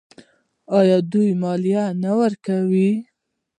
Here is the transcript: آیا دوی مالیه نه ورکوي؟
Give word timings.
آیا 0.79 0.97
دوی 1.11 1.29
مالیه 1.41 1.85
نه 2.03 2.11
ورکوي؟ 2.19 2.91